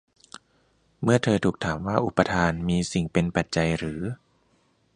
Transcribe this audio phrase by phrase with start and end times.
[1.01, 4.01] เมื่อเธอถูกถามว่าอุปาทานมีสิ่งเป็นปัจจัยหรือ